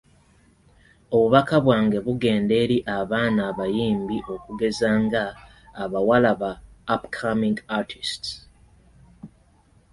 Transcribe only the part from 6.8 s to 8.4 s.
‘upcoming artistes’.